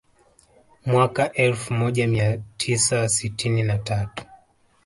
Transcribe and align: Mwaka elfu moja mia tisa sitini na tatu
Mwaka 0.85 1.33
elfu 1.33 1.73
moja 1.73 2.07
mia 2.07 2.37
tisa 2.57 3.09
sitini 3.09 3.63
na 3.63 3.77
tatu 3.77 4.23